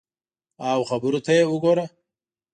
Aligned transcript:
او 0.71 0.79
خبرو 0.89 1.19
ته 1.25 1.31
یې 1.37 1.43
وګوره! 1.47 1.85